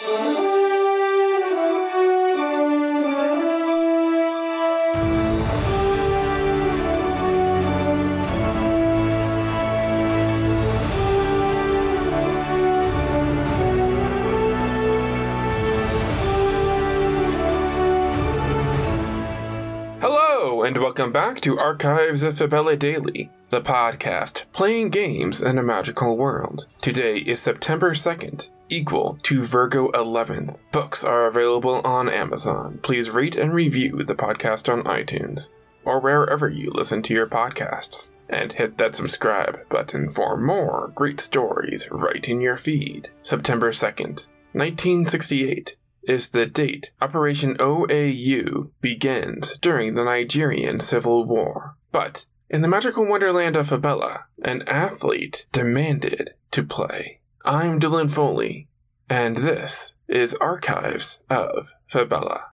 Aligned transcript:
Hello, 0.00 0.12
and 20.62 20.78
welcome 20.78 21.10
back 21.10 21.40
to 21.40 21.58
Archives 21.58 22.22
of 22.22 22.38
Fabella 22.38 22.76
Daily, 22.76 23.32
the 23.50 23.60
podcast 23.62 24.44
playing 24.52 24.90
games 24.90 25.40
in 25.40 25.56
a 25.56 25.62
magical 25.62 26.16
world. 26.18 26.66
Today 26.82 27.18
is 27.18 27.40
September 27.40 27.92
2nd, 27.92 28.50
equal 28.68 29.18
to 29.22 29.42
Virgo 29.42 29.88
11th. 29.92 30.60
Books 30.70 31.02
are 31.02 31.26
available 31.26 31.80
on 31.82 32.10
Amazon. 32.10 32.78
Please 32.82 33.08
rate 33.08 33.36
and 33.36 33.54
review 33.54 34.02
the 34.04 34.14
podcast 34.14 34.70
on 34.70 34.84
iTunes 34.84 35.50
or 35.84 35.98
wherever 35.98 36.50
you 36.50 36.70
listen 36.70 37.00
to 37.02 37.14
your 37.14 37.26
podcasts. 37.26 38.12
And 38.28 38.52
hit 38.52 38.76
that 38.76 38.94
subscribe 38.94 39.66
button 39.70 40.10
for 40.10 40.36
more 40.36 40.92
great 40.94 41.18
stories 41.18 41.88
right 41.90 42.28
in 42.28 42.42
your 42.42 42.58
feed. 42.58 43.08
September 43.22 43.72
2nd, 43.72 44.26
1968 44.52 45.76
is 46.02 46.28
the 46.30 46.44
date 46.44 46.92
Operation 47.00 47.54
OAU 47.56 48.70
begins 48.82 49.56
during 49.58 49.94
the 49.94 50.04
Nigerian 50.04 50.80
Civil 50.80 51.24
War. 51.24 51.76
But 51.90 52.26
in 52.50 52.62
the 52.62 52.68
magical 52.68 53.06
wonderland 53.06 53.56
of 53.56 53.68
Fabella, 53.68 54.24
an 54.42 54.62
athlete 54.66 55.46
demanded 55.52 56.30
to 56.50 56.62
play. 56.62 57.20
I'm 57.44 57.78
Dylan 57.78 58.10
Foley, 58.10 58.68
and 59.08 59.38
this 59.38 59.94
is 60.08 60.34
Archives 60.34 61.20
of 61.28 61.72
Fabella. 61.88 62.50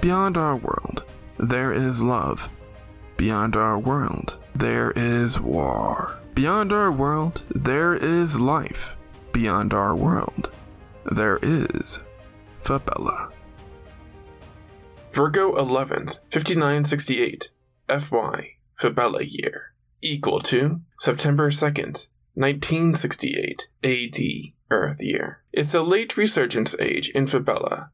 Beyond 0.00 0.36
our 0.36 0.56
world, 0.56 0.91
there 1.42 1.72
is 1.72 2.00
love. 2.00 2.48
Beyond 3.16 3.56
our 3.56 3.76
world, 3.78 4.38
there 4.54 4.92
is 4.92 5.40
war. 5.40 6.20
Beyond 6.34 6.72
our 6.72 6.90
world, 6.90 7.42
there 7.50 7.94
is 7.94 8.38
life. 8.38 8.96
Beyond 9.32 9.74
our 9.74 9.94
world, 9.94 10.50
there 11.04 11.40
is 11.42 11.98
Fabella. 12.60 13.30
Virgo 15.10 15.52
11th, 15.56 16.18
5968, 16.30 17.50
FY, 17.88 18.56
Fabella 18.76 19.22
year, 19.24 19.74
equal 20.00 20.40
to 20.40 20.80
September 21.00 21.50
2nd, 21.50 22.06
1968, 22.34 23.68
AD, 23.82 24.18
Earth 24.70 25.02
year. 25.02 25.42
It's 25.52 25.74
a 25.74 25.82
late 25.82 26.16
resurgence 26.16 26.74
age 26.78 27.10
in 27.10 27.26
Fabella, 27.26 27.90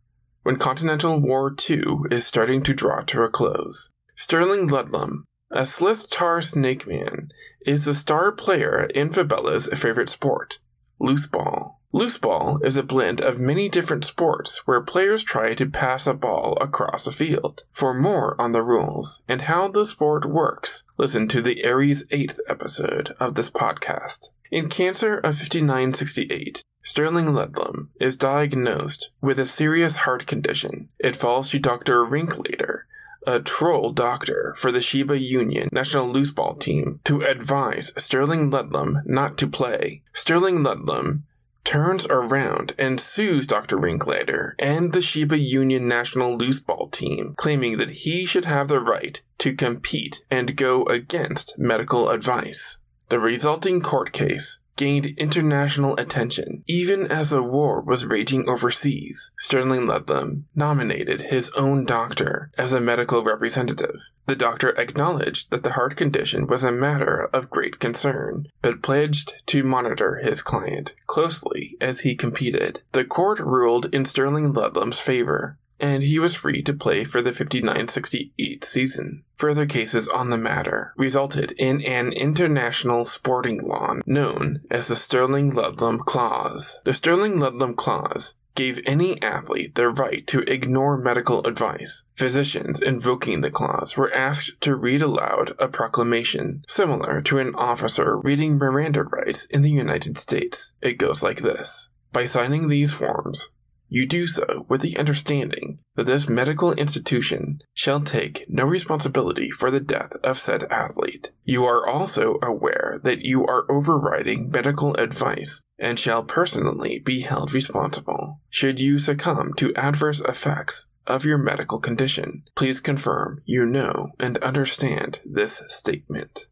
when 0.49 0.57
Continental 0.57 1.21
War 1.21 1.55
II 1.69 2.09
is 2.11 2.27
starting 2.27 2.63
to 2.63 2.73
draw 2.73 3.03
to 3.03 3.23
a 3.23 3.29
close. 3.29 3.91
Sterling 4.15 4.71
Ludlum, 4.71 5.25
a 5.51 5.67
Slith 5.67 6.09
Tar 6.09 6.41
Snake 6.41 6.87
Man, 6.87 7.29
is 7.67 7.85
the 7.85 7.93
star 7.93 8.33
player 8.33 8.85
in 8.95 9.11
Fabella's 9.11 9.67
favorite 9.79 10.09
sport, 10.09 10.59
loose 10.99 11.27
ball. 11.27 11.83
Loose 11.93 12.17
ball 12.17 12.61
is 12.65 12.79
a 12.79 12.83
blend 12.83 13.21
of 13.21 13.39
many 13.39 13.69
different 13.69 14.07
sports 14.07 14.67
where 14.67 14.81
players 14.81 15.23
try 15.23 15.53
to 15.53 15.67
pass 15.67 16.07
a 16.07 16.15
ball 16.15 16.57
across 16.63 17.07
a 17.07 17.13
field. 17.13 17.65
For 17.71 17.93
more 17.93 18.35
on 18.41 18.53
the 18.53 18.63
rules 18.63 19.21
and 19.29 19.43
how 19.43 19.69
the 19.69 19.85
sport 19.85 20.25
works, 20.25 20.83
listen 20.97 21.29
to 21.29 21.43
the 21.43 21.63
Aries 21.63 22.09
8th 22.09 22.39
episode 22.49 23.15
of 23.21 23.35
this 23.35 23.51
podcast. 23.51 24.31
In 24.51 24.71
Cancer 24.71 25.19
of 25.19 25.37
5968, 25.37 26.63
Sterling 26.89 27.35
Ludlam 27.35 27.91
is 28.01 28.17
diagnosed 28.17 29.11
with 29.21 29.39
a 29.39 29.45
serious 29.45 29.97
heart 29.97 30.27
condition. 30.27 30.89
It 30.99 31.15
falls 31.15 31.51
to 31.51 31.59
Dr. 31.59 32.03
Rinklater, 32.03 32.85
a 33.27 33.41
troll 33.41 33.93
doctor 33.93 34.55
for 34.57 34.73
the 34.73 34.81
Shiba 34.81 35.19
Union 35.19 35.69
national 35.71 36.11
looseball 36.11 36.59
team, 36.59 37.01
to 37.05 37.21
advise 37.21 37.93
Sterling 37.99 38.51
Ludlam 38.51 39.03
not 39.05 39.37
to 39.37 39.47
play. 39.47 40.01
Sterling 40.15 40.63
Ludlam 40.63 41.25
turns 41.63 42.07
around 42.07 42.75
and 42.79 42.99
sues 42.99 43.47
Dr. 43.47 43.77
Rinklater 43.77 44.55
and 44.59 44.95
the 44.95 45.03
Shiba 45.03 45.37
Union 45.37 45.89
national 45.89 46.39
looseball 46.39 46.91
team, 46.91 47.35
claiming 47.37 47.77
that 47.77 47.91
he 47.91 48.25
should 48.25 48.47
have 48.47 48.69
the 48.69 48.81
right 48.81 49.21
to 49.41 49.55
compete 49.55 50.25
and 50.31 50.57
go 50.57 50.85
against 50.85 51.59
medical 51.59 52.09
advice. 52.09 52.79
The 53.11 53.21
resulting 53.21 53.83
court 53.83 54.13
case 54.13 54.61
gained 54.79 55.07
international 55.19 55.95
attention, 55.99 56.65
even 56.67 57.07
as 57.09 57.33
a 57.33 57.43
war 57.43 57.83
was 57.83 58.07
raging 58.07 58.49
overseas. 58.49 59.31
Sterling 59.39 59.87
Ludlam 59.87 60.47
nominated 60.55 61.23
his 61.23 61.51
own 61.51 61.85
doctor 61.85 62.51
as 62.57 62.73
a 62.73 62.81
medical 62.81 63.23
representative. 63.23 64.09
The 64.27 64.37
doctor 64.37 64.71
acknowledged 64.79 65.51
that 65.51 65.65
the 65.65 65.73
heart 65.73 65.97
condition 65.97 66.47
was 66.47 66.65
a 66.65 66.73
matter 66.73 67.29
of 67.35 67.51
great 67.51 67.79
concern, 67.79 68.47
but 68.63 68.83
pledged 68.83 69.35
to 69.49 69.63
monitor 69.63 70.17
his 70.23 70.41
client 70.41 70.95
closely 71.07 71.77
as 71.81 72.01
he 72.01 72.15
competed. 72.15 72.81
The 72.93 73.05
court 73.05 73.41
ruled 73.41 73.93
in 73.95 74.05
Sterling 74.05 74.55
Ludlam's 74.55 75.01
favor, 75.01 75.59
and 75.81 76.03
he 76.03 76.19
was 76.19 76.35
free 76.35 76.63
to 76.63 76.73
play 76.73 77.05
for 77.05 77.23
the 77.23 77.33
5968 77.33 78.65
season. 78.65 79.25
Further 79.37 79.67
cases 79.67 80.09
on 80.09 80.31
the 80.31 80.37
matter 80.37 80.93
resulted 80.97 81.53
in 81.53 81.81
an 81.83 82.13
international 82.13 83.07
sporting 83.07 83.63
law 83.63 83.95
known 84.05 84.63
as 84.71 84.89
the 84.89 84.97
Sterling 84.97 85.53
Ludlum 85.53 86.01
Clause. 86.01 86.79
The 86.85 86.95
Sterling 86.95 87.37
Ludlum 87.37 87.77
Clause 87.77 88.35
gave 88.59 88.81
any 88.85 89.23
athlete 89.23 89.77
the 89.77 89.89
right 89.89 90.27
to 90.27 90.41
ignore 90.53 90.99
medical 90.99 91.47
advice. 91.47 92.07
Physicians 92.17 92.83
invoking 92.83 93.41
the 93.41 93.53
clause 93.53 93.97
were 93.97 94.13
asked 94.13 94.61
to 94.63 94.75
read 94.75 95.01
aloud 95.01 95.55
a 95.61 95.69
proclamation, 95.69 96.65
similar 96.67 97.23
to 97.23 97.39
an 97.39 97.55
officer 97.55 98.19
reading 98.19 98.59
Miranda 98.59 99.05
rights 99.05 99.45
in 99.47 99.63
the 99.63 99.71
United 99.71 100.19
States. 100.19 100.73
It 100.83 100.99
goes 100.99 101.23
like 101.23 101.43
this 101.43 101.91
By 102.13 102.27
signing 102.27 102.67
these 102.67 102.93
forms, 102.93 103.51
you 103.89 104.07
do 104.07 104.27
so 104.27 104.67
with 104.69 104.81
the 104.81 104.97
understanding 104.99 105.79
that 105.97 106.05
this 106.05 106.29
medical 106.29 106.73
institution 106.73 107.61
shall 107.75 108.01
take 108.01 108.45
no 108.49 108.65
responsibility 108.65 109.51
for 109.51 109.71
the 109.71 109.81
death 109.81 110.13
of 110.23 110.39
said 110.39 110.65
athlete. 110.65 111.31
You 111.45 111.65
are 111.65 111.87
also 111.87 112.39
aware 112.43 113.01
that 113.03 113.23
you 113.23 113.47
are 113.47 113.71
overriding 113.71 114.51
medical 114.51 114.95
advice 114.95 115.63
and 115.79 115.99
shall 115.99 116.23
personally 116.23 116.99
be 116.99 117.21
held 117.21 117.53
responsible. 117.53 118.41
Should 118.51 118.81
you 118.81 118.99
succumb 118.99 119.55
to 119.55 119.75
adverse 119.75 120.21
effects 120.21 120.87
of 121.07 121.25
your 121.25 121.39
medical 121.39 121.81
condition, 121.81 122.45
please 122.55 122.81
confirm 122.81 123.43
you 123.47 123.65
know 123.65 124.11
and 124.21 124.39
understand 124.39 125.21
this 125.25 125.63
statement. 125.69 126.47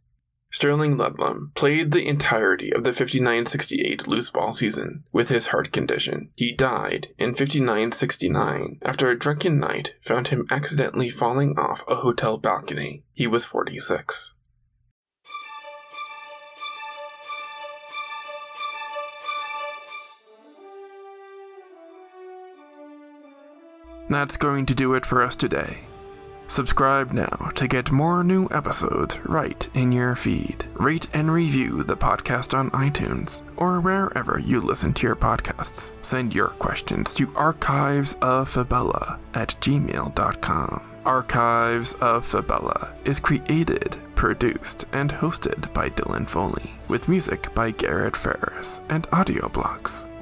Sterling 0.50 0.96
Ludlum 0.96 1.54
played 1.54 1.92
the 1.92 2.06
entirety 2.06 2.72
of 2.72 2.84
the 2.84 2.92
5968 2.92 4.06
loose 4.06 4.30
ball 4.30 4.54
season 4.54 5.04
with 5.12 5.28
his 5.28 5.48
heart 5.48 5.72
condition. 5.72 6.30
He 6.34 6.52
died 6.52 7.08
in 7.18 7.34
5969 7.34 8.78
after 8.82 9.10
a 9.10 9.18
drunken 9.18 9.58
night 9.58 9.94
found 10.00 10.28
him 10.28 10.46
accidentally 10.50 11.10
falling 11.10 11.58
off 11.58 11.84
a 11.88 11.96
hotel 11.96 12.38
balcony. 12.38 13.04
He 13.12 13.26
was 13.26 13.44
46. 13.44 14.34
That's 24.08 24.36
going 24.36 24.66
to 24.66 24.74
do 24.74 24.94
it 24.94 25.04
for 25.04 25.22
us 25.22 25.34
today. 25.34 25.78
Subscribe 26.48 27.12
now 27.12 27.50
to 27.54 27.66
get 27.66 27.90
more 27.90 28.22
new 28.22 28.48
episodes 28.50 29.18
right 29.24 29.68
in 29.74 29.92
your 29.92 30.14
feed. 30.14 30.64
Rate 30.74 31.06
and 31.12 31.30
review 31.30 31.82
the 31.82 31.96
podcast 31.96 32.56
on 32.56 32.70
iTunes 32.70 33.42
or 33.56 33.80
wherever 33.80 34.38
you 34.38 34.60
listen 34.60 34.92
to 34.94 35.06
your 35.06 35.16
podcasts. 35.16 35.92
Send 36.02 36.34
your 36.34 36.48
questions 36.48 37.12
to 37.14 37.26
archivesoffabella 37.28 39.18
at 39.34 39.48
gmail.com. 39.60 40.82
Archives 41.04 41.94
of 41.94 42.26
Fabella 42.26 42.92
is 43.04 43.20
created, 43.20 43.96
produced, 44.16 44.86
and 44.92 45.12
hosted 45.12 45.72
by 45.72 45.88
Dylan 45.90 46.28
Foley, 46.28 46.72
with 46.88 47.08
music 47.08 47.54
by 47.54 47.70
Garrett 47.70 48.16
Ferris 48.16 48.80
and 48.88 49.06
audio 49.12 49.48
blocks. 49.48 50.04